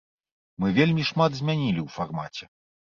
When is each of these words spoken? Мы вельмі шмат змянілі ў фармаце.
Мы 0.63 0.67
вельмі 0.79 1.07
шмат 1.11 1.31
змянілі 1.39 1.79
ў 1.87 1.99
фармаце. 2.01 2.45